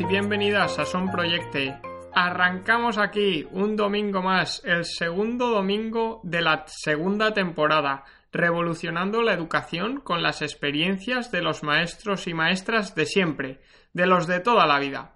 [0.00, 1.76] Y bienvenidas a Son Proyecte.
[2.12, 10.00] Arrancamos aquí un domingo más, el segundo domingo de la segunda temporada, revolucionando la educación
[10.00, 13.60] con las experiencias de los maestros y maestras de siempre,
[13.92, 15.14] de los de toda la vida.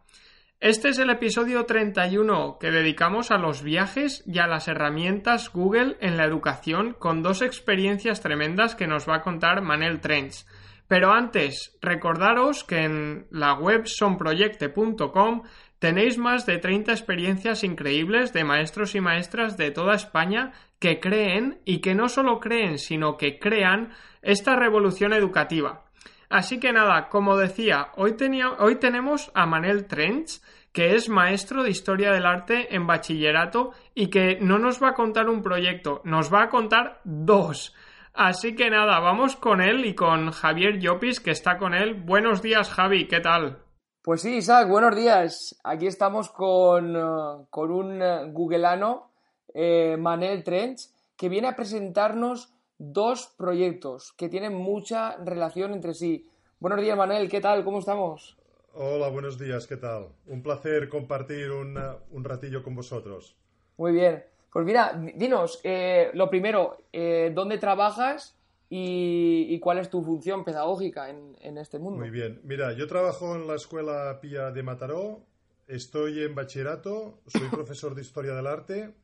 [0.59, 5.96] Este es el episodio 31 que dedicamos a los viajes y a las herramientas Google
[6.01, 10.45] en la educación con dos experiencias tremendas que nos va a contar Manel Trench.
[10.92, 15.42] Pero antes, recordaros que en la web sonproyecte.com
[15.78, 21.62] tenéis más de 30 experiencias increíbles de maestros y maestras de toda España que creen
[21.65, 25.87] y que no solo creen, sino que crean esta revolución educativa.
[26.29, 28.15] Así que nada, como decía, hoy,
[28.59, 30.43] hoy tenemos a Manel Trench,
[30.74, 34.95] que es maestro de Historia del Arte en bachillerato y que no nos va a
[34.95, 37.74] contar un proyecto, nos va a contar dos.
[38.15, 41.95] Así que nada, vamos con él y con Javier Llopis, que está con él.
[41.95, 43.63] Buenos días, Javi, ¿qué tal?
[44.02, 45.59] Pues sí, Isaac, buenos días.
[45.65, 49.13] Aquí estamos con, uh, con un uh, googleano,
[49.55, 56.29] eh, Manel Trench, que viene a presentarnos dos proyectos que tienen mucha relación entre sí.
[56.59, 57.65] Buenos días, Manel, ¿qué tal?
[57.65, 58.37] ¿Cómo estamos?
[58.74, 60.09] Hola, buenos días, ¿qué tal?
[60.27, 61.79] Un placer compartir un,
[62.10, 63.37] un ratillo con vosotros.
[63.79, 64.31] Muy bien.
[64.53, 68.37] Pues mira, dinos, eh, lo primero, eh, ¿dónde trabajas
[68.69, 72.00] y, cuál es tu función pedagógica en, en, este mundo?
[72.00, 75.25] Muy bien, mira, yo trabajo en la Escuela Pía de Mataró,
[75.67, 78.95] estoy en bachillerato, soy profesor de Historia del Arte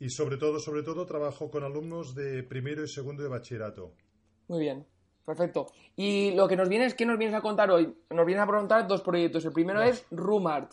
[0.00, 3.92] y sobre todo, sobre todo, trabajo con alumnos de primero y segundo de bachillerato.
[4.48, 4.86] Muy bien.
[5.28, 5.66] Perfecto.
[5.94, 7.94] Y lo que nos vienes, ¿qué nos vienes a contar hoy?
[8.08, 9.44] Nos vienes a preguntar dos proyectos.
[9.44, 10.72] El primero es Rumart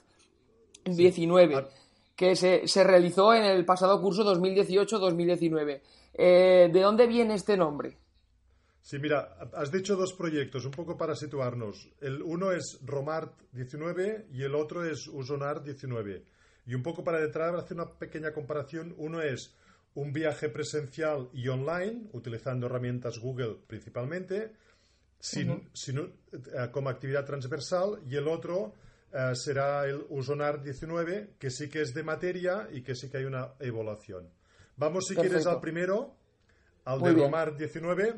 [0.86, 1.68] 19,
[2.16, 5.82] que se, se, realizó en el pasado curso 2018-2019.
[6.14, 7.98] Eh, ¿De dónde viene este nombre?
[8.86, 11.90] Sí, mira, has dicho dos proyectos, un poco para situarnos.
[12.00, 16.24] El uno es Romart 19 y el otro es Usonart 19.
[16.68, 18.94] Y un poco para detrás hacer una pequeña comparación.
[18.98, 19.56] Uno es
[19.96, 24.54] un viaje presencial y online, utilizando herramientas Google principalmente,
[25.20, 26.12] sin, sin, uh,
[26.72, 28.74] como actividad transversal, y el otro
[29.16, 33.18] uh, será el Usonar 19, que sí que es de materia y que sí que
[33.18, 34.30] hay una evaluación.
[34.78, 35.38] Vamos, si Perfecto.
[35.38, 36.16] quieres, al primero,
[36.84, 38.16] al Muy de Romar 19.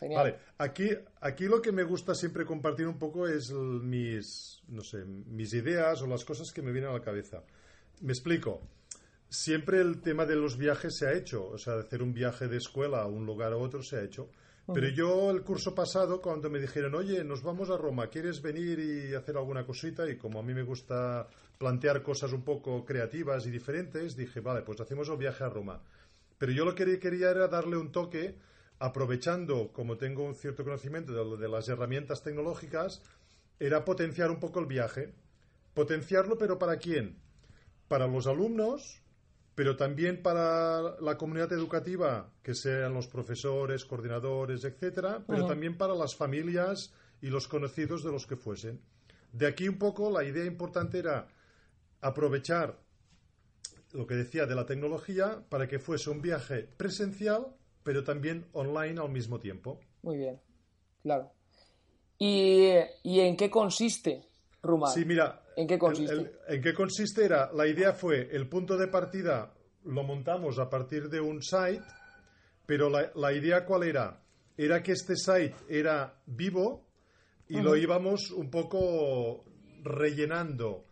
[0.00, 0.22] Genial.
[0.22, 5.04] Vale, aquí, aquí lo que me gusta siempre compartir un poco es mis, no sé,
[5.04, 7.42] mis ideas o las cosas que me vienen a la cabeza.
[8.00, 8.62] Me explico
[9.28, 12.48] siempre el tema de los viajes se ha hecho, o sea, de hacer un viaje
[12.48, 14.30] de escuela a un lugar a otro se ha hecho.
[14.74, 18.78] Pero yo el curso pasado, cuando me dijeron, oye, nos vamos a Roma, ¿quieres venir
[18.78, 20.08] y hacer alguna cosita?
[20.10, 24.62] Y como a mí me gusta plantear cosas un poco creativas y diferentes, dije, vale,
[24.62, 25.80] pues hacemos el viaje a Roma.
[26.36, 28.36] Pero yo lo que quería era darle un toque,
[28.78, 33.02] aprovechando, como tengo un cierto conocimiento de, de las herramientas tecnológicas,
[33.58, 35.14] era potenciar un poco el viaje.
[35.72, 37.16] Potenciarlo, pero ¿para quién?
[37.88, 39.00] Para los alumnos,
[39.58, 45.48] pero también para la comunidad educativa, que sean los profesores, coordinadores, etcétera, pero uh -huh.
[45.48, 48.80] también para las familias y los conocidos de los que fuesen.
[49.32, 51.26] De aquí un poco la idea importante era
[52.00, 52.78] aprovechar
[53.90, 57.48] lo que decía de la tecnología para que fuese un viaje presencial,
[57.82, 59.80] pero también online al mismo tiempo.
[60.02, 60.40] Muy bien,
[61.02, 61.32] claro.
[62.16, 64.22] ¿Y, y en qué consiste
[64.62, 64.94] Rumar?
[64.94, 66.12] Sí, mira, ¿En qué consiste?
[66.12, 67.24] El, el, ¿En qué consiste?
[67.24, 69.52] Era, la idea fue, el punto de partida
[69.86, 71.82] lo montamos a partir de un site,
[72.64, 74.22] pero la, la idea cuál era?
[74.56, 76.86] Era que este site era vivo
[77.48, 77.62] y uh -huh.
[77.64, 79.44] lo íbamos un poco
[79.82, 80.84] rellenando,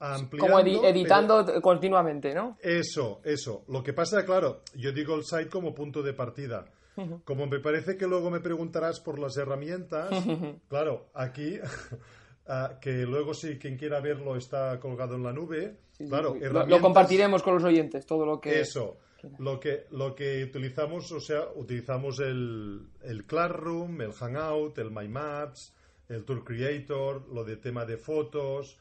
[0.00, 0.52] ampliando.
[0.52, 1.62] Como edi editando pero...
[1.62, 2.58] continuamente, ¿no?
[2.60, 3.64] Eso, eso.
[3.68, 6.66] Lo que pasa, claro, yo digo el site como punto de partida.
[6.96, 7.24] Uh -huh.
[7.24, 10.60] Como me parece que luego me preguntarás por las herramientas, uh -huh.
[10.68, 11.58] claro, aquí
[12.46, 15.78] Uh, que luego si quien quiera verlo está colgado en la nube.
[15.96, 18.60] Sí, claro, sí, lo, lo, compartiremos con los oyentes, todo lo que...
[18.60, 18.98] Eso,
[19.38, 25.08] lo que, lo que utilizamos, o sea, utilizamos el, el Classroom, el Hangout, el My
[25.08, 25.74] Maps,
[26.08, 28.78] el Tour Creator, lo de tema de fotos,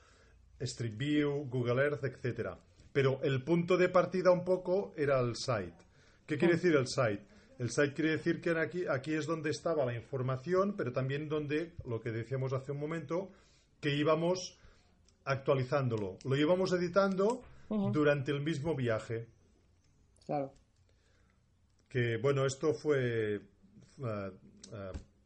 [0.60, 2.58] Street View, Google Earth, etcétera.
[2.92, 5.78] Pero el punto de partida un poco era el site.
[6.26, 6.58] ¿Qué quiere mm.
[6.58, 7.24] decir el site?
[7.60, 11.74] El site quiere decir que aquí, aquí es donde estaba la información, pero también donde,
[11.86, 13.32] lo que decíamos hace un momento,
[13.84, 14.58] que íbamos
[15.26, 16.18] actualizándolo.
[16.24, 17.44] Lo íbamos editando
[17.92, 19.28] durante el mismo viaje.
[20.26, 20.54] Claro.
[21.90, 23.42] Que bueno, esto fue
[24.04, 24.32] ah,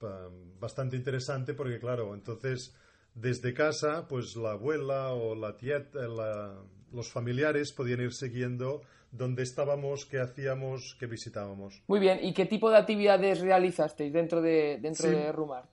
[0.01, 2.75] ah, bastante interesante porque claro, entonces
[3.13, 5.55] desde casa, pues la abuela o la
[6.07, 6.61] la-
[6.91, 8.81] los familiares podían ir siguiendo
[9.11, 11.81] dónde estábamos, qué hacíamos, qué visitábamos.
[11.87, 12.19] Muy bien.
[12.23, 15.13] ¿Y qué tipo de actividades realizasteis dentro de, dentro Sí.
[15.15, 15.69] de Rumart?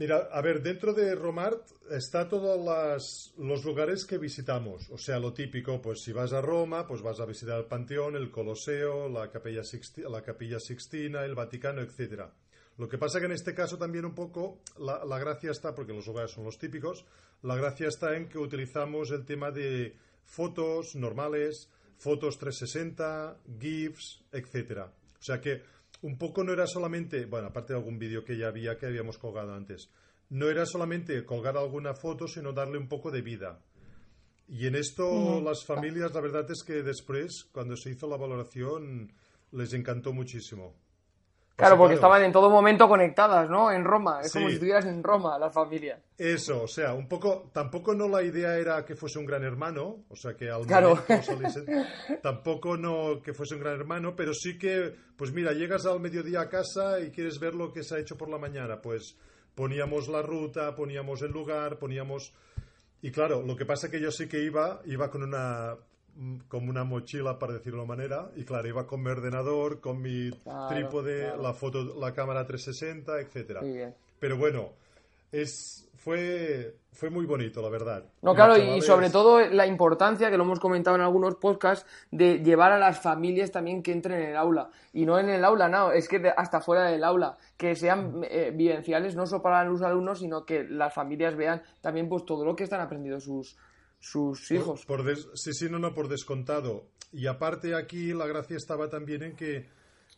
[0.00, 4.88] Mira, a ver, dentro de Romart está todos los lugares que visitamos.
[4.90, 8.16] O sea, lo típico, pues si vas a Roma, pues vas a visitar el Panteón,
[8.16, 12.32] el Coloseo, la Capilla, Sixti- la Capilla Sixtina, el Vaticano, etcétera.
[12.78, 15.92] Lo que pasa que en este caso también un poco la, la gracia está, porque
[15.92, 17.04] los lugares son los típicos,
[17.42, 21.68] la gracia está en que utilizamos el tema de fotos normales,
[21.98, 24.94] fotos 360, GIFs, etcétera.
[25.18, 25.60] O sea que
[26.02, 29.18] un poco no era solamente, bueno, aparte de algún vídeo que ya había que habíamos
[29.18, 29.90] colgado antes,
[30.30, 33.60] no era solamente colgar alguna foto, sino darle un poco de vida.
[34.48, 39.12] Y en esto las familias, la verdad es que después, cuando se hizo la valoración,
[39.52, 40.74] les encantó muchísimo.
[41.60, 43.70] Claro, porque estaban en todo momento conectadas, ¿no?
[43.70, 44.20] En Roma.
[44.22, 46.00] Es como si estuvieras en Roma, las familias.
[46.18, 50.04] Eso, o sea, un poco, tampoco no la idea era que fuese un gran hermano,
[50.08, 50.98] o sea, que al Claro.
[52.22, 56.40] tampoco no que fuese un gran hermano, pero sí que, pues mira, llegas al mediodía
[56.42, 59.16] a casa y quieres ver lo que se ha hecho por la mañana, pues
[59.54, 62.34] poníamos la ruta, poníamos el lugar, poníamos...
[63.02, 65.76] Y claro, lo que pasa es que yo sí que iba, iba con una
[66.48, 70.30] como una mochila, para decirlo de manera, y claro, iba con mi ordenador, con mi
[70.30, 71.42] Claro, trípode, claro.
[71.42, 73.60] la foto, la cámara 360, etcétera.
[74.18, 74.70] Pero bueno,
[75.32, 78.04] es fue fue muy bonito, la verdad.
[78.22, 82.40] No, claro, y sobre todo la importancia, que lo hemos comentado en algunos podcasts, de
[82.40, 84.70] llevar a las familias también que entren en el aula.
[84.92, 88.52] Y no en el aula, no, es que hasta fuera del aula, que sean eh,
[88.54, 92.56] vivenciales no solo para los alumnos, sino que las familias vean también pues todo lo
[92.56, 93.56] que están aprendiendo sus,
[94.00, 94.84] sus hijos.
[94.86, 96.88] Por des- sí, sí, no, no, por descontado.
[97.12, 99.68] Y aparte aquí la gracia estaba también en que,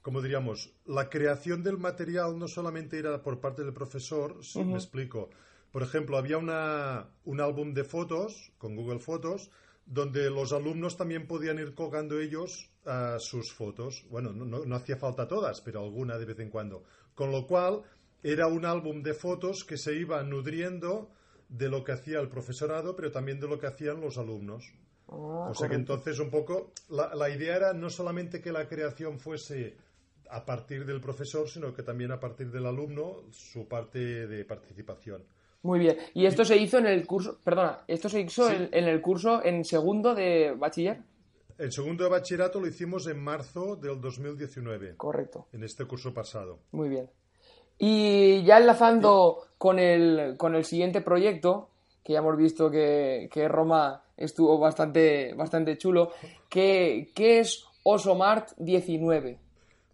[0.02, 4.74] como diríamos, la creación del material no solamente era por parte del profesor, si me
[4.74, 5.30] explico.
[5.72, 9.50] Por ejemplo, había una, un álbum de fotos con Google Fotos
[9.86, 14.04] donde los alumnos también podían ir colgando ellos ah, sus fotos.
[14.10, 16.84] Bueno, no, no- no hacía falta todas, pero alguna de vez en cuando.
[17.14, 17.82] Con lo cual,
[18.22, 21.10] era un álbum de fotos que se iba nutriendo
[21.52, 24.72] de lo que hacía el profesorado, pero también de lo que hacían los alumnos.
[25.08, 28.66] Ah, o sea que entonces un poco la, la idea era no solamente que la
[28.66, 29.76] creación fuese
[30.30, 35.22] a partir del profesor, sino que también a partir del alumno su parte de participación.
[35.62, 35.96] Muy bien.
[36.14, 38.54] Y esto se hizo en el curso, perdona, esto se hizo Sí.
[38.56, 41.02] en, en el curso en segundo de bachiller.
[41.58, 45.46] El segundo de bachillerato lo hicimos en marzo del 2019, Correcto.
[45.52, 46.60] en este curso pasado.
[46.72, 47.10] Muy bien.
[47.84, 51.68] Y ya enlazando con el, con el siguiente proyecto,
[52.04, 56.12] que ya hemos visto que, que Roma estuvo bastante, bastante chulo,
[56.48, 59.36] que, que es Osomart 19.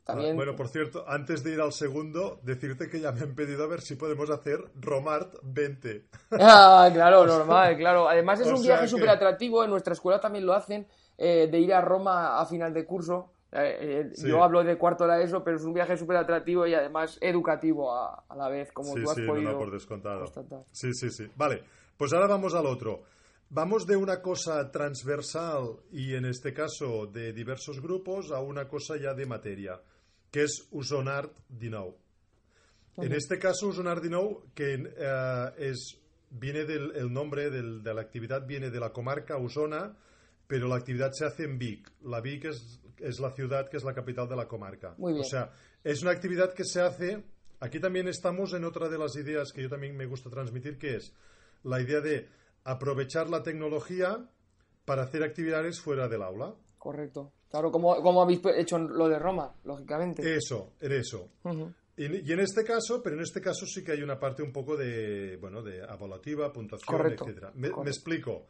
[0.05, 3.35] También, Ah, bueno, por cierto, antes de ir al segundo, decirte que ya me han
[3.35, 6.05] pedido a ver si podemos hacer Romart 20.
[6.33, 8.07] Ah, claro, normal, claro.
[8.07, 10.87] Además es un viaje que- súper atractivo, en nuestra escuela también lo hacen,
[11.17, 13.31] eh, de ir a Roma a final de curso.
[13.53, 14.29] Eh, eh, Sí.
[14.29, 17.17] Yo hablo de cuarto de la ESO, pero es un viaje súper atractivo y además
[17.21, 20.21] educativo a, a la vez, como sí, tú has sí, no, podido no, por descontado.
[20.21, 20.65] constatar.
[20.73, 21.27] Sí, sí, sí.
[21.37, 21.63] Vale,
[21.97, 23.03] pues ahora vamos al otro.
[23.51, 28.97] Vamos de una cosa transversal y en este caso de diversos grupos a una cosa
[28.99, 29.81] ya de materia,
[30.31, 31.97] que es Usonart Dinou.
[32.99, 35.99] En este caso, Usonart Dinou, que eh, es,
[36.31, 39.97] viene del el nombre del- de la actividad, viene de la comarca Usona,
[40.47, 41.91] pero la actividad se hace en Vic.
[42.03, 44.95] La Vic es, es la ciudad que es la capital de la comarca.
[44.99, 45.25] Muy bien.
[45.25, 45.51] O sea,
[45.85, 47.25] es una actividad que se hace.
[47.61, 50.97] Aquí también estamos en otra de las ideas que yo también me gusta transmitir, que
[50.97, 51.13] es
[51.65, 52.29] la idea de
[52.65, 54.29] aprovechar la tecnología
[54.85, 56.55] para hacer actividades fuera del aula.
[56.79, 57.33] Correcto.
[57.51, 60.37] Claro, como, como habéis hecho lo de Roma, lógicamente.
[60.37, 61.31] Eso, en eso.
[61.97, 64.53] Y, y en este caso, pero en este caso sí que hay una parte un
[64.53, 67.53] poco de, bueno, de evaluativa, puntuación, etcétera.
[67.55, 68.47] Me, explico.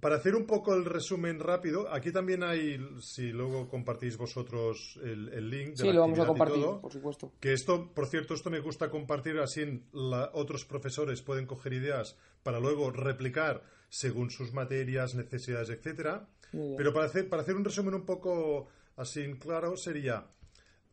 [0.00, 5.30] Para hacer un poco el resumen rápido, aquí también hay, si luego compartís vosotros el,
[5.30, 7.32] el link de Sí, la lo vamos a compartir, todo, por supuesto.
[7.40, 12.16] que esto, por cierto, esto me gusta compartir, así la- otros profesores pueden coger ideas
[12.42, 16.28] para luego replicar según sus materias, necesidades, etcétera.
[16.52, 20.26] Pero para hacer, para hacer un resumen un poco así claro, sería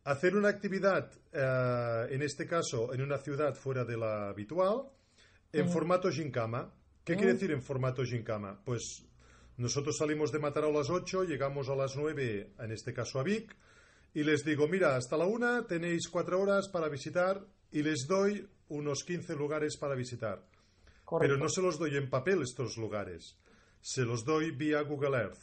[0.06, 4.84] hacer una actividad, eh, en este caso, en una ciudad fuera de la habitual,
[5.52, 6.74] en formato Ginkama.
[7.04, 8.62] ¿Qué quiere decir en formato Ginkama?
[8.64, 9.04] Pues
[9.58, 13.24] nosotros salimos de Mataró a las 8, llegamos a las 9, en este caso a
[13.24, 13.56] Vic,
[14.14, 18.48] y les digo, mira, hasta la 1 tenéis 4 horas para visitar y les doy
[18.70, 20.44] unos 15 lugares para visitar.
[21.20, 23.38] pero no se los doy en papel estos lugares,
[23.82, 25.42] se los doy vía Google Earth.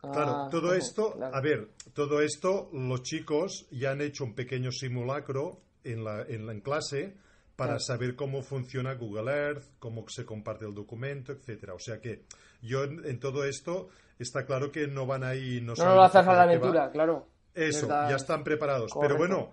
[0.00, 1.34] Claro, Ah, todo esto, claro.
[1.34, 6.44] a ver, todo esto los chicos ya han hecho un pequeño simulacro en la, en
[6.46, 7.16] la en clase
[7.56, 7.80] para Claro.
[7.80, 11.74] saber cómo funciona Google Earth, cómo se comparte el documento, etcétera.
[11.74, 12.24] O sea que
[12.62, 16.02] yo en, en todo esto está claro que no van ahí, no, No, no lo
[16.04, 17.28] haces a la aventura, claro.
[17.54, 18.90] Eso, ya están preparados.
[19.00, 19.52] Pero bueno,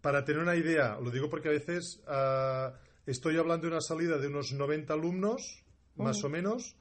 [0.00, 2.74] para tener una idea, lo digo porque a veces ah,
[3.06, 5.62] estoy hablando de una salida de unos 90 alumnos,
[5.94, 6.76] más o menos,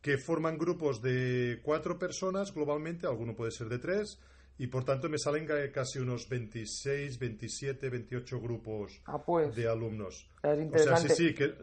[0.00, 4.18] que forman grupos de cuatro personas globalmente, alguno puede ser de tres,
[4.58, 9.54] y por tanto me salen ca- casi unos 26, 27, 28 grupos Ah, pues.
[9.54, 10.28] de alumnos.
[10.42, 11.08] Es O sea, interesante.
[11.14, 11.54] sí, sí, que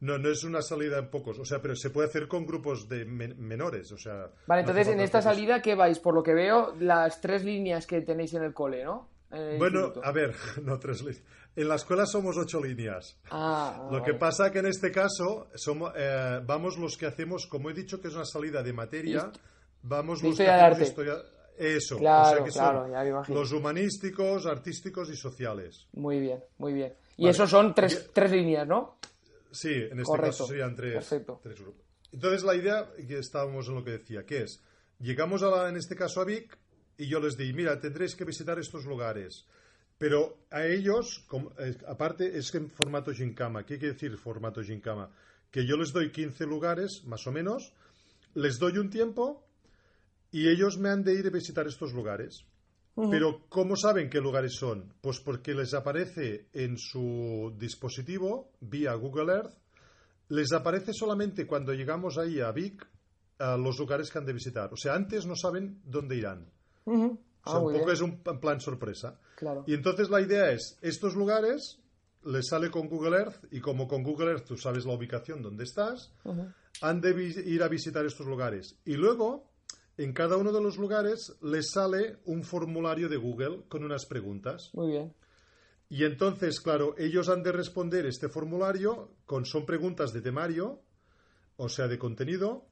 [0.00, 2.88] no, no es una salida en pocos, o sea, pero se puede hacer con grupos
[2.88, 4.30] de men- menores, o sea...
[4.46, 5.98] Vale, no entonces en esta salida, ¿qué vais?
[5.98, 9.08] Por lo que veo, las tres líneas que tenéis en el cole, ¿no?
[9.30, 10.04] El Bueno, instituto.
[10.06, 11.22] a ver, no tres líneas.
[11.54, 13.18] En la escuela somos ocho líneas.
[13.30, 17.46] Ah, ah, Lo que pasa que en este caso somos, eh, vamos los que hacemos,
[17.46, 19.30] como he dicho que es una salida de materia,
[19.82, 21.14] vamos los que hacemos historia.
[21.58, 23.38] Eso, Claro, o sea que claro, son ya me imagino.
[23.40, 25.86] los humanísticos, artísticos y sociales.
[25.92, 26.94] Muy bien, muy bien.
[27.16, 27.30] Y Vale.
[27.32, 28.98] esos son tres, tres líneas, ¿no?
[29.50, 30.30] Sí, en este Correcto.
[30.38, 31.40] caso serían tres, Perfecto.
[31.42, 31.82] tres grupos.
[32.10, 34.62] Entonces la idea, que estábamos en lo que decía, que es,
[34.98, 36.58] llegamos a la- en este caso a Vic
[36.96, 39.46] y yo les di, mira, tendréis que visitar estos lugares.
[39.98, 43.64] Pero a ellos, como- eh, aparte, es que en formato Gincama.
[43.64, 45.10] ¿Qué quiere decir formato Gincama?
[45.50, 47.72] Que yo les doy 15 lugares, más o menos,
[48.34, 49.44] les doy un tiempo
[50.32, 52.44] y ellos me han de ir a visitar estos lugares.
[52.94, 54.92] Pero ¿cómo saben qué lugares son?
[55.00, 59.54] Pues porque les aparece en su dispositivo, vía Google Earth,
[60.28, 62.86] les aparece solamente cuando llegamos ahí a Vic
[63.38, 64.70] a los lugares que han de visitar.
[64.72, 66.50] O sea, antes no saben dónde irán.
[66.84, 67.90] O Ah, sea, un poco bien.
[67.90, 69.18] es un plan sorpresa.
[69.36, 69.64] Claro.
[69.66, 71.78] Y entonces la idea es, estos lugares
[72.24, 75.64] les sale con Google Earth y como con Google Earth tú sabes la ubicación donde
[75.64, 76.12] estás,
[76.82, 77.10] han de
[77.46, 78.78] ir a visitar estos lugares.
[78.84, 79.50] Y luego,
[79.96, 84.70] en cada uno de los lugares les sale un formulario de Google con unas preguntas.
[84.72, 85.14] Muy bien.
[85.88, 90.80] Y entonces, claro, ellos han de responder este formulario con son preguntas de temario,
[91.56, 92.66] o sea, de contenido,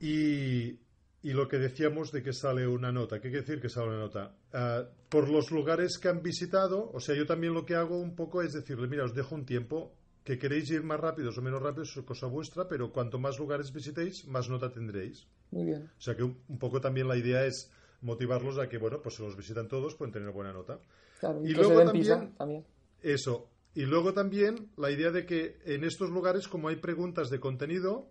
[0.00, 0.80] y,
[1.22, 3.16] y lo que decíamos de que sale una nota.
[3.20, 4.34] ¿Qué quiere decir que sale una nota?
[4.52, 8.16] Ah, por los lugares que han visitado, o sea, yo también lo que hago un
[8.16, 11.62] poco es decirle, mira, os dejo un tiempo, que queréis ir más rápidos o menos
[11.62, 15.26] rápidos, es cosa vuestra, pero cuanto más lugares visitéis, más nota tendréis.
[15.54, 15.88] Muy bien.
[15.96, 17.70] O sea que un, un poco también la idea es
[18.00, 20.80] motivarlos a que, bueno, pues si los visitan todos, pueden tener buena nota.
[21.20, 21.40] Claro.
[21.44, 22.64] Y, luego también-.
[23.00, 23.48] Eso.
[23.72, 28.10] Y luego también la idea de que en estos lugares, como hay preguntas de contenido,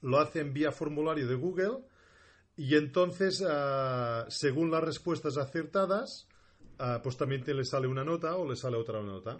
[0.00, 1.84] lo hacen vía formulario de Google
[2.56, 6.26] y entonces, ah, según las respuestas acertadas,
[6.80, 9.38] ah, pues también te le sale una nota o le sale otra nota.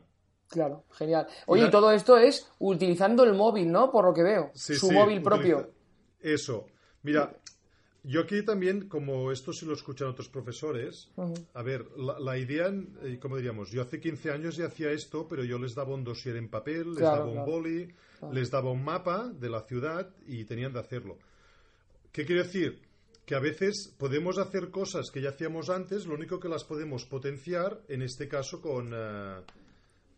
[0.48, 1.26] Claro, genial.
[1.46, 3.90] Oye, y todo esto es utilizando el móvil, ¿no?
[3.90, 4.50] Por lo que veo.
[4.54, 5.70] Sí, Su sí, móvil utiliza- propio.
[6.20, 6.66] Eso.
[7.02, 7.34] Mira,
[8.04, 11.08] yo aquí también, como esto sí lo escuchan otros profesores,
[11.54, 15.26] a ver, la, la idea, eh, como diríamos, yo hace 15 años ya hacía esto,
[15.28, 17.50] pero yo les daba un dossier en papel, les Claro, daba un claro.
[17.50, 17.88] boli,
[18.32, 21.16] les daba un mapa de la ciudad y tenían de hacerlo.
[22.12, 22.80] ¿Qué quiere decir?
[23.24, 27.04] Que a veces podemos hacer cosas que ya hacíamos antes, lo único que las podemos
[27.06, 29.40] potenciar, en este caso con, eh,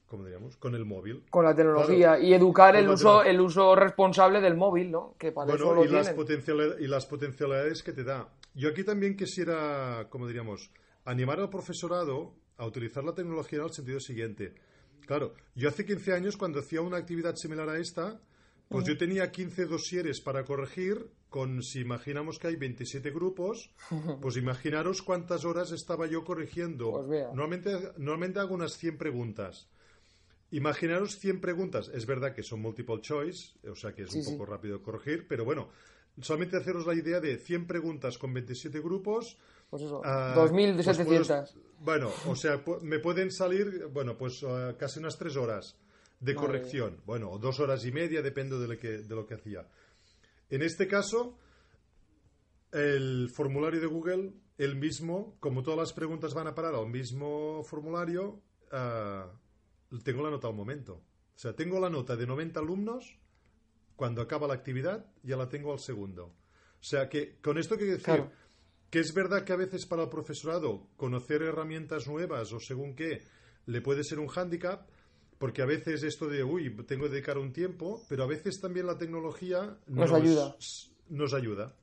[0.06, 0.56] ¿cómo diríamos?
[0.56, 1.24] Con el móvil.
[1.30, 2.18] Con la tecnología.
[2.18, 5.14] Y educar el uso, el uso responsable del móvil, ¿no?
[5.18, 8.28] Que para eso Bueno, lo y las, potencialidades, y las potencialidades que te da.
[8.54, 10.70] Yo aquí también quisiera, como diríamos,
[11.04, 14.54] animar al profesorado a utilizar la tecnología en el sentido siguiente.
[15.06, 18.20] Claro, yo hace 15 años, cuando hacía una actividad similar a esta,
[18.68, 23.70] pues yo tenía 15 dosieres para corregir, con, si imaginamos que hay 27 grupos,
[24.20, 27.04] pues imaginaros cuántas horas estaba yo corrigiendo.
[27.06, 27.26] Pues.
[27.26, 29.68] Normalmente, normalmente hago unas 100 preguntas.
[30.56, 31.90] Imaginaros 100 preguntas.
[31.92, 34.30] Es verdad que son multiple choice, o sea que es Sí, un sí.
[34.32, 35.68] poco rápido corregir, pero bueno,
[36.20, 39.36] solamente haceros la idea de 100 preguntas con 27 grupos.
[39.68, 41.04] Pues eso, ah, 2.700.
[41.06, 45.76] pues bueno, o sea, me pueden salir, bueno, pues ah, casi unas 3 horas
[46.20, 47.00] de Madre corrección.
[47.04, 49.66] Bueno, o dos horas y media, depende de lo que, de lo que hacía.
[50.50, 51.36] En este caso,
[52.70, 57.62] el formulario de Google, el mismo, como todas las preguntas van a parar al mismo
[57.64, 59.26] formulario, ah,
[60.02, 60.94] tengo la nota al momento.
[60.94, 63.18] O sea, tengo la nota de 90 alumnos,
[63.96, 66.26] cuando acaba la actividad, ya la tengo al segundo.
[66.26, 68.30] O sea, que con esto quiero decir Claro.
[68.90, 73.22] que es verdad que a veces para el profesorado conocer herramientas nuevas o según qué
[73.66, 74.88] le puede ser un hándicap,
[75.38, 78.86] porque a veces esto de, uy, tengo que dedicar un tiempo, pero a veces también
[78.86, 80.56] la tecnología Nos ayuda.
[81.08, 81.74] Nos ayuda.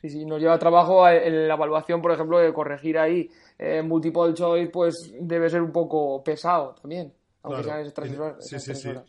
[0.00, 3.82] Sí, sí, nos lleva trabajo a- en la evaluación, por ejemplo, de corregir ahí eh,
[3.82, 7.82] multiple choice, pues debe ser un poco pesado también, aunque Claro.
[7.82, 8.48] sean tres horas.
[8.48, 8.88] sí, sí, tres sí.
[8.88, 9.04] horas.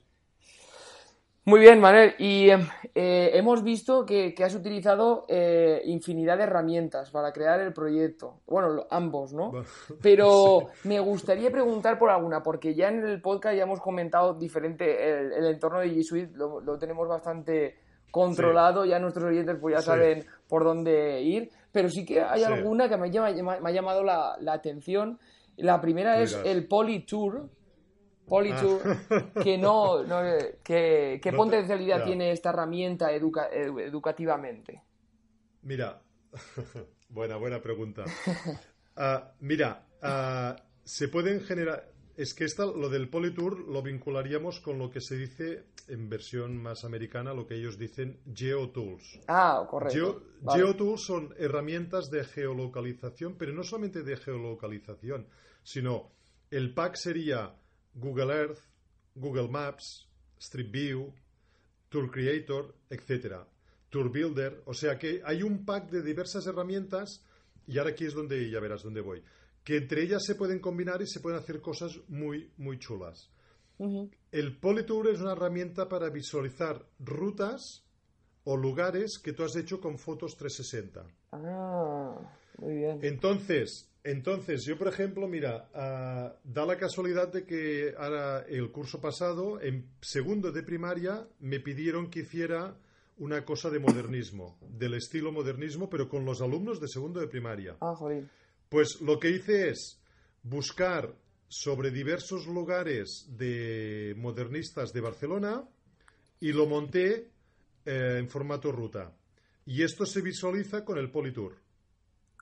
[1.44, 2.14] Muy bien, Manuel.
[2.20, 8.42] Y eh, hemos visto que, has utilizado eh, infinidad de herramientas para crear el proyecto.
[8.46, 9.52] Bueno, ambos, ¿no?
[10.04, 15.10] Pero me gustaría preguntar por alguna, porque ya en el podcast ya hemos comentado diferente,
[15.38, 17.76] el, entorno de G Suite lo, tenemos bastante
[18.12, 22.88] controlado, ya nuestros oyentes pues ya saben por dónde ir, pero sí que hay alguna
[22.88, 25.18] que me, me, ha llamado la, atención.
[25.58, 27.50] La primera es el Polytour,
[28.32, 29.34] Polytour, ah.
[29.44, 30.06] que no,
[30.64, 34.84] que, ¿qué potencialidad tiene esta herramienta educativamente?
[35.64, 36.02] Mira,
[37.10, 38.06] buena, buena pregunta.
[38.96, 44.80] Ah, mira, ah, se pueden generar, es que esta, lo del Polytour lo vincularíamos con
[44.80, 49.24] lo que se dice en versión más americana, lo que ellos dicen GeoTools.
[49.28, 50.24] Ah, correcto.
[50.56, 55.28] GeoTools son herramientas de geolocalización, pero no solamente de geolocalización,
[55.64, 56.14] sino
[56.50, 57.56] el pack sería
[57.94, 58.60] Google Earth,
[59.16, 60.08] Google Maps,
[60.40, 61.14] Street View,
[61.90, 63.36] Tour Creator, etc.
[63.90, 67.24] Tour Builder, o sea que hay un pack de diversas herramientas
[67.68, 69.22] y ahora aquí es donde ya verás dónde voy,
[69.64, 73.30] que entre ellas se pueden combinar y se pueden hacer cosas muy muy chulas.
[74.32, 77.84] El Polytour es una herramienta para visualizar rutas
[78.44, 81.04] o lugares que tú has hecho con fotos 360.
[81.32, 82.16] Ah,
[82.58, 83.00] muy bien.
[83.02, 89.00] Entonces, entonces, yo, por ejemplo, mira, ah, da la casualidad de que ahora el curso
[89.00, 92.76] pasado, en segundo de primaria, me pidieron que hiciera
[93.18, 97.78] una cosa de modernismo, del estilo modernismo, pero con los alumnos de segundo de primaria.
[97.80, 98.26] Ah, joder.
[98.70, 100.02] Pues lo que hice es
[100.42, 101.14] buscar
[101.48, 105.64] sobre diversos lugares de modernistas de Barcelona
[106.40, 107.30] y lo monté
[107.86, 109.14] eh, en formato ruta.
[109.66, 111.61] Y esto se visualiza con el Politour.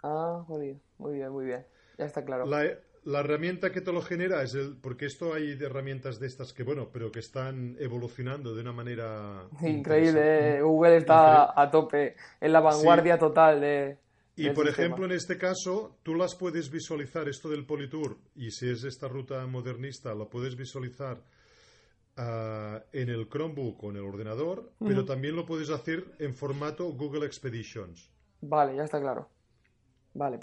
[0.04, 0.78] Ah, joder.
[0.98, 1.66] Muy bien, muy bien.
[1.98, 2.46] Ya está claro.
[2.46, 4.78] La, herramienta que te lo genera es el.
[4.78, 8.74] Porque esto hay de herramientas de estas que, bueno, pero que están evolucionando de una
[8.74, 9.48] manera.
[9.62, 10.62] Increíble.
[10.62, 13.98] Google está a tope, en la vanguardia total de.
[14.36, 18.70] Y por ejemplo, en este caso, tú las puedes visualizar, esto del Politour, y si
[18.70, 21.22] es esta ruta modernista, lo puedes visualizar
[22.16, 26.86] ah, en el Chromebook o en el ordenador, pero también lo puedes hacer en formato
[26.94, 28.10] Google Expeditions.
[28.40, 29.28] Vale, ya está claro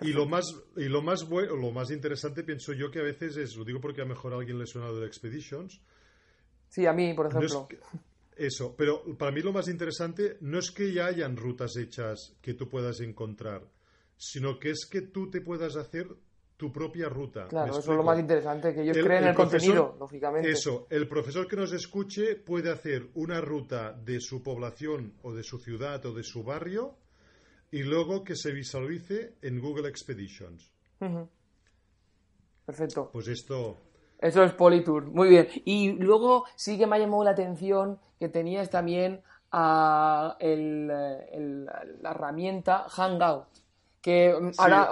[0.02, 0.44] y lo más
[0.76, 3.80] y lo más bueno, lo más interesante pienso yo que a veces es, lo digo
[3.80, 5.80] porque a lo mejor a alguien le sonado de Expeditions.
[6.68, 7.68] Sí, a mí, por ejemplo.
[8.36, 12.54] eso, pero para mí lo más interesante no es que ya hayan rutas hechas que
[12.54, 13.62] tú puedas encontrar,
[14.16, 16.08] sino que es que tú te puedas hacer
[16.56, 17.48] tu propia ruta.
[17.48, 20.50] Claro, eso es lo más interesante, que ellos creen el, el contenido, lógicamente.
[20.50, 25.42] Eso, el profesor que nos escuche puede hacer una ruta de su población o de
[25.42, 26.96] su ciudad o de su barrio
[27.70, 30.72] y luego que se visualice en Google Expeditions.
[32.64, 33.10] Perfecto.
[33.12, 33.78] Pues esto.
[34.18, 35.48] Eso es Polytour, muy bien.
[35.64, 39.20] Y luego sí que me ha llamado la atención que tenías también
[39.52, 43.46] a la herramienta Hangout.
[44.00, 44.88] Que ahora,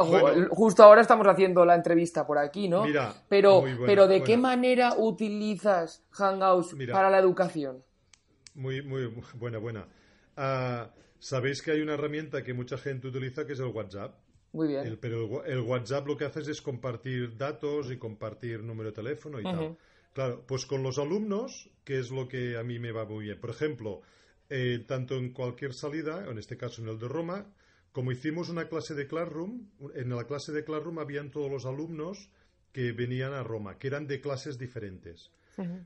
[0.50, 2.84] justo ahora estamos haciendo la entrevista por aquí, ¿no?
[2.84, 7.84] Mira, pero, pero ¿de qué manera utilizas Hangouts para la educación?
[8.54, 9.86] Muy, muy buena, buena.
[10.36, 10.88] Uh,
[11.24, 14.14] Sabéis que hay una herramienta que mucha gente utiliza que es el WhatsApp.
[14.52, 14.98] Muy bien.
[15.00, 19.42] pero el, WhatsApp lo que hace es compartir datos y compartir número de teléfono y
[19.42, 19.78] tal.
[20.12, 23.40] Claro, pues con los alumnos, que es lo que a mí me va muy bien.
[23.40, 24.02] Por ejemplo,
[24.50, 27.50] eh, tanto en cualquier salida, en este caso en el de Roma,
[27.90, 32.28] como hicimos una clase de Classroom, en la clase de Classroom habían todos los alumnos
[32.70, 35.30] que venían a Roma, que eran de clases diferentes.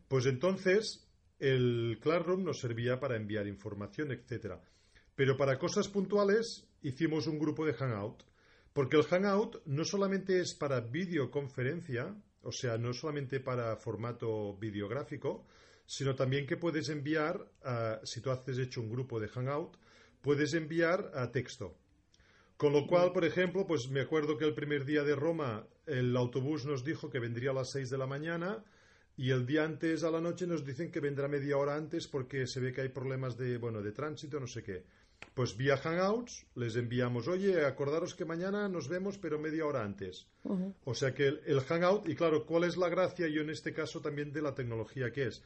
[0.08, 1.07] Pues entonces
[1.38, 4.60] el Classroom nos servía para enviar información, etcétera.
[5.14, 8.22] Pero para cosas puntuales hicimos un grupo de Hangout.
[8.72, 15.46] Porque el Hangout no solamente es para videoconferencia, o sea, no solamente para formato videográfico,
[15.86, 17.50] sino también que puedes enviar,
[18.04, 19.76] si tú haces hecho un grupo de Hangout,
[20.20, 21.76] puedes enviar a texto.
[22.56, 26.16] Con lo cual, por ejemplo, pues me acuerdo que el primer día de Roma el
[26.16, 28.64] autobús nos dijo que vendría a las 6 de la mañana
[29.18, 32.46] y el día antes a la noche nos dicen que vendrá media hora antes porque
[32.46, 34.84] se ve que hay problemas de, bueno, de tránsito, no sé qué.
[35.34, 40.28] Pues vía Hangouts les enviamos, oye, acordaros que mañana nos vemos, pero media hora antes.
[40.84, 43.26] O sea que el, Hangout, y claro, ¿cuál es la gracia?
[43.26, 45.42] Yo en este caso también de la tecnología que es.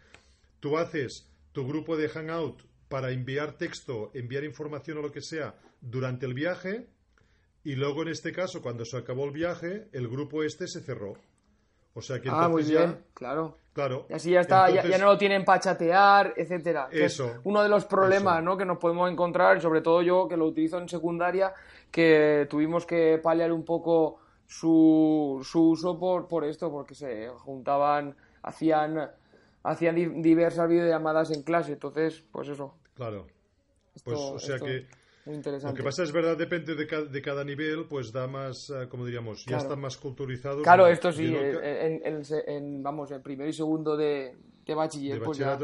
[0.60, 5.54] Tú haces tu grupo de Hangout para enviar texto, enviar información o lo que sea
[5.80, 6.88] durante el viaje,
[7.64, 11.14] y luego en este caso, cuando se acabó el viaje, el grupo este se cerró.
[11.94, 13.58] O sea que ah, muy bien, ya, claro.
[13.72, 14.04] Claro.
[14.10, 16.88] Y así ya está, ya, no lo tienen para chatear, etcétera.
[16.92, 17.40] Eso.
[17.44, 18.54] uno de los problemas, ¿no?
[18.56, 21.54] Que nos podemos encontrar, sobre todo yo que lo utilizo en secundaria,
[21.90, 28.14] que tuvimos que paliar un poco su, su uso por, por esto, porque se juntaban,
[28.42, 29.10] hacían
[29.62, 31.72] hacían diversas videollamadas en clase.
[31.72, 32.74] Entonces, pues eso.
[32.94, 33.26] Claro.
[34.04, 34.86] Pues, o sea que
[35.24, 35.72] muy interesante.
[35.72, 39.04] Lo que pasa es verdad, depende de, de cada nivel, pues da más, eh, como
[39.04, 40.62] diríamos, ya están más culturizados.
[40.62, 45.58] Claro, esto sí, en, vamos, en primero y segundo de, de bachiller, pues ya...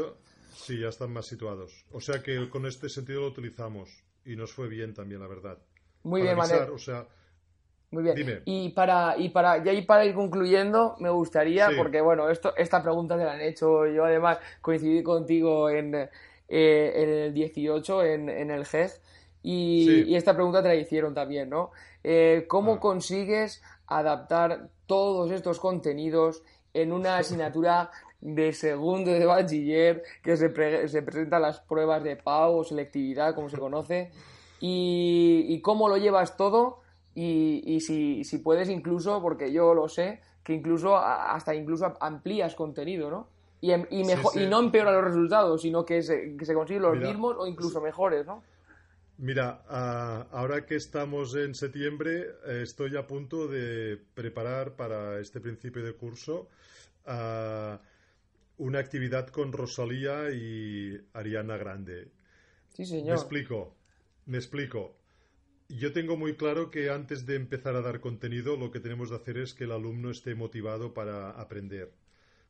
[0.59, 1.85] Sí, ya están más situados.
[1.91, 5.57] O sea que con este sentido lo utilizamos y nos fue bien también, la verdad.
[6.03, 6.69] Muy bien, Manuel.
[7.91, 8.41] muy bien.
[8.45, 12.83] Y para, y para, ya y para ir concluyendo, me gustaría, porque bueno, esto, esta
[12.83, 16.09] pregunta te la han hecho yo además coincidí contigo en, eh,
[16.47, 18.91] en el 18 en, en el GEG
[19.41, 21.71] y, esta pregunta te la hicieron también, ¿no?
[22.03, 22.79] Eh, ¿Cómo ah.
[22.79, 31.01] consigues adaptar todos estos contenidos en una asignatura de segundo de bachiller que se, se
[31.01, 34.11] presentan las pruebas de PAU o selectividad, como se conoce?
[34.61, 36.79] Y, cómo lo llevas todo
[37.15, 43.09] y, si, si, puedes incluso, porque yo lo sé, que incluso hasta incluso amplías contenido,
[43.09, 43.27] ¿no?
[43.61, 46.83] Y, em, y, mejor, y no empeora los resultados, sino que se, que se consiguen
[46.83, 48.41] los mismos o incluso mejores, ¿no?
[49.21, 49.63] Mira,
[50.31, 55.93] ahora que estamos en septiembre, eh, estoy a punto de preparar para este principio de
[55.93, 56.47] curso
[58.59, 62.11] una actividad con Rosalía y Ariana Grande.
[62.69, 63.07] Sí, señor.
[63.07, 63.75] Me explico,
[64.25, 64.95] me explico.
[65.67, 69.17] Yo tengo muy claro que antes de empezar a dar contenido, lo que tenemos de
[69.17, 71.91] hacer es que el alumno esté motivado para aprender.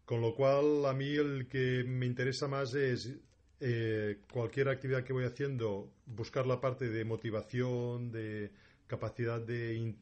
[0.06, 3.16] Con lo cual, a mí el que me interesa más es
[3.60, 8.52] eh, cualquier actividad que voy haciendo, buscar la parte de motivación, de
[8.88, 9.96] capacidad de,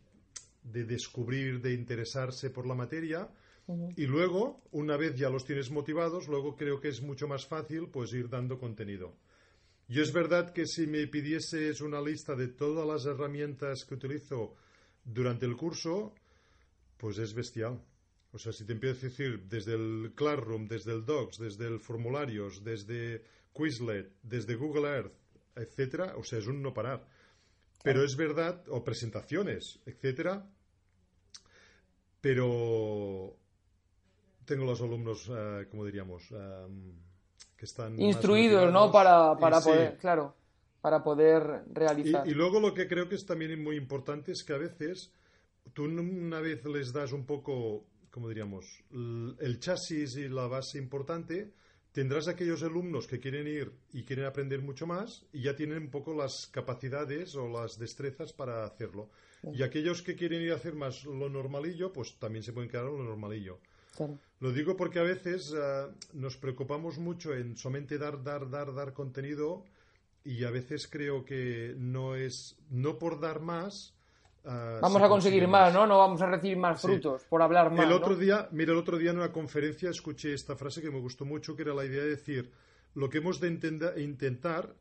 [0.64, 3.30] de descubrir, de interesarse por la materia.
[3.98, 7.90] Y luego, una vez ya los tienes motivados, luego creo que es mucho más fácil
[7.90, 9.18] pues ir dando contenido.
[9.90, 14.56] Yo es verdad que si me pidieses una lista de todas las herramientas que utilizo
[15.04, 16.14] durante el curso,
[16.98, 17.82] pues es bestial.
[18.32, 21.80] O sea, si te empiezo a decir desde el Classroom, desde el Docs, desde el
[21.80, 23.24] formularios, desde
[23.58, 25.14] Quizlet, desde Google Earth,
[25.56, 27.06] etcétera, o sea, es un no parar.
[27.84, 30.46] Pero es verdad, o presentaciones, etcétera,
[32.22, 33.36] pero
[34.46, 36.68] tengo los alumnos, eh, como diríamos, eh,
[37.56, 38.92] que están instruidos, ¿no?
[38.92, 40.36] Para, para poder, claro,
[40.82, 42.28] para poder realizar.
[42.28, 45.12] Y, y, luego lo que creo que es también muy importante es que a veces
[45.74, 51.54] tú una vez les das un poco, como diríamos, el chasis y la base importante,
[51.98, 55.90] tendrás aquellos alumnos que quieren ir y quieren aprender mucho más y ya tienen un
[55.90, 59.10] poco las capacidades o las destrezas para hacerlo.
[59.52, 62.86] Y aquellos que quieren ir a hacer más lo normalillo, pues también se pueden quedar
[62.86, 63.58] en lo normalillo.
[64.40, 68.94] Lo digo porque a veces eh, nos preocupamos mucho en solamente dar, dar, dar, dar
[68.94, 69.66] contenido
[70.24, 73.97] y a veces creo que no es, no por dar más,
[74.46, 75.86] Ah, vamos a conseguir más, ¿no?
[75.86, 77.86] No vamos a recibir más frutos por hablar más.
[77.86, 81.00] El otro día, mira, el otro día en una conferencia escuché esta frase que me
[81.00, 82.52] gustó mucho, que era la idea de decir,
[82.94, 83.50] lo que hemos de
[83.98, 84.76] intentar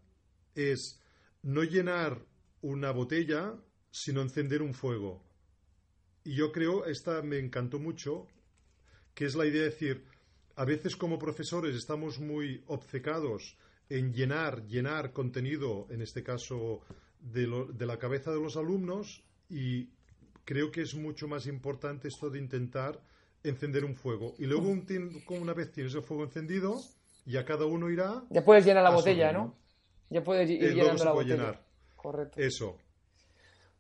[0.55, 1.01] es
[1.43, 2.21] no llenar
[2.63, 3.55] una botella,
[3.91, 5.23] sino encender un fuego.
[6.25, 8.27] Y yo creo, esta me encantó mucho,
[9.15, 10.05] que es la idea de decir,
[10.57, 13.57] a veces como profesores estamos muy obcecados
[13.89, 16.81] en llenar, llenar contenido, en este caso
[17.21, 19.91] de, de la cabeza de los alumnos, y
[20.45, 23.01] creo que es mucho más importante esto de intentar
[23.43, 24.35] encender un fuego.
[24.39, 24.75] Y luego
[25.31, 26.81] una vez tienes el fuego encendido,
[27.25, 28.23] ya cada uno irá...
[28.31, 29.55] Ya puedes llenar la botella, ¿no?
[30.11, 31.37] Ya puedes ir llenando la botella.
[31.37, 31.63] Llenar.
[31.97, 32.41] Correcto.
[32.41, 32.77] Eso.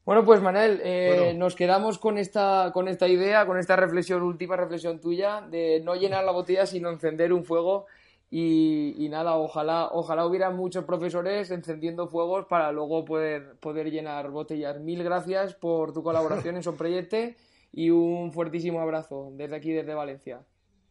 [0.04, 4.56] Bueno, pues Manel, eh, nos quedamos con esta, con esta idea, con esta reflexión, última
[4.56, 7.86] reflexión tuya, de no llenar la botella, sino encender un fuego
[8.28, 14.80] y, nada, ojalá, ojalá hubiera muchos profesores encendiendo fuegos para luego poder, poder llenar botellas.
[14.80, 17.16] Mil gracias por tu colaboración en Sonproyecto
[17.72, 20.40] y un fuertísimo abrazo desde aquí, desde Valencia.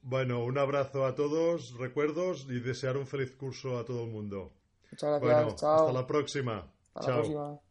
[0.02, 4.54] Bueno, un abrazo a todos, recuerdos y desear un feliz curso a todo el mundo.
[4.92, 5.88] Muchas gracias, chao.
[5.88, 6.72] Hasta la próxima.
[7.02, 7.62] chao.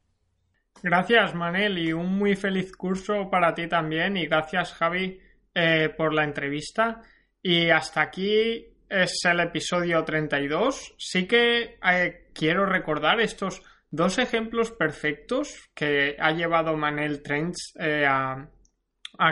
[0.83, 4.17] Gracias, Manel, y un muy feliz curso para ti también.
[4.17, 5.19] Y gracias, Javi,
[5.55, 7.01] eh, por la entrevista.
[7.41, 10.95] Y hasta aquí es el episodio 32.
[10.99, 18.05] Sí que eh, quiero recordar estos dos ejemplos perfectos que ha llevado Manel Trench eh,
[18.07, 18.49] a,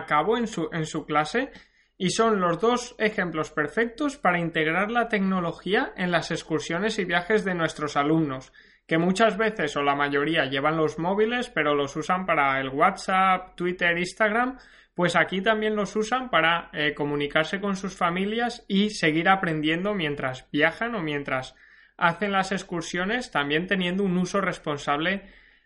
[0.07, 1.51] cabo en su, en su clase
[1.99, 7.45] y son los dos ejemplos perfectos para integrar la tecnología en las excursiones y viajes
[7.45, 8.53] de nuestros alumnos,
[8.87, 13.55] que muchas veces o la mayoría llevan los móviles pero los usan para el WhatsApp,
[13.57, 14.59] Twitter, Instagram
[14.95, 20.51] pues aquí también los usan para eh, comunicarse con sus familias y seguir aprendiendo mientras
[20.51, 21.55] viajan o mientras
[21.97, 25.23] hacen las excursiones, también teniendo un uso responsable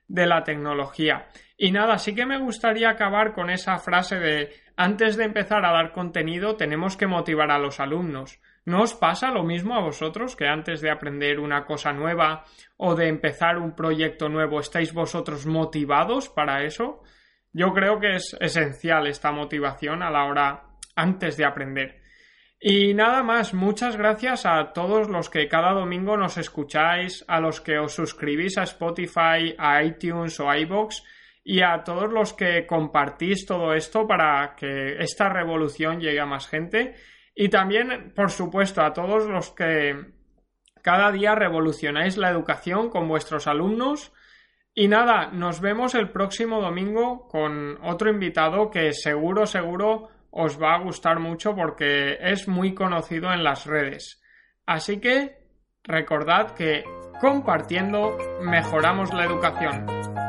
[0.06, 1.26] de la tecnología.
[1.56, 5.72] Y nada, sí que me gustaría acabar con esa frase de antes de empezar a
[5.72, 8.38] dar contenido tenemos que motivar a los alumnos.
[8.66, 12.44] ¿No os pasa lo mismo a vosotros que antes de aprender una cosa nueva
[12.76, 17.00] o de empezar un proyecto nuevo estáis vosotros motivados para eso?
[17.52, 20.64] Yo creo que es esencial esta motivación a la hora
[20.96, 22.02] antes de aprender.
[22.58, 27.60] Y nada más, muchas gracias a todos los que cada domingo nos escucháis, a los
[27.60, 31.04] que os suscribís a Spotify, a iTunes o a iVoox
[31.44, 36.48] y a todos los que compartís todo esto para que esta revolución llegue a más
[36.48, 36.96] gente.
[37.38, 39.94] Y también, por supuesto, a todos los que
[40.82, 44.12] cada día revolucionáis la educación con vuestros alumnos
[44.74, 50.74] y nada, nos vemos el próximo domingo con otro invitado que seguro, seguro os va
[50.74, 54.22] a gustar mucho porque es muy conocido en las redes.
[54.66, 55.38] Así que
[55.82, 56.84] recordad que
[57.20, 60.25] compartiendo mejoramos la educación.